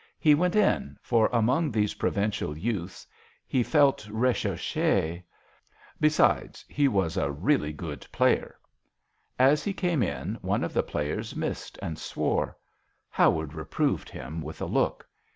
[0.17, 3.05] He went in, for among these provincial youths
[3.45, 5.21] he felt recherche;
[5.99, 8.55] besides, he was a really good player.
[9.37, 12.57] As he came in one of the players missed and swore.
[13.11, 15.07] Howard reproved him with a look.